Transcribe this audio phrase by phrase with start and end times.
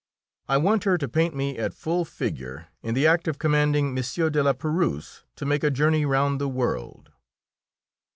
[0.49, 3.95] I want her to paint me at full figure, in the act of commanding M.
[3.97, 7.11] de la Pérouse to make a journey round the world."